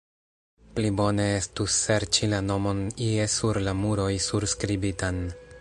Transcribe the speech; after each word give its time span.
Pli 0.77 0.89
bone 0.99 1.27
estus 1.33 1.75
serĉi 1.83 2.31
la 2.33 2.41
nomon 2.47 2.83
ie 3.11 3.31
sur 3.37 3.63
la 3.69 3.79
muroj 3.85 4.11
surskribitan. 4.31 5.25